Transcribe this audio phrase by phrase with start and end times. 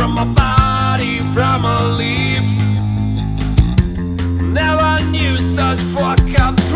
[0.00, 2.56] from my body, from my lips.
[4.40, 6.69] Never knew such fuck up.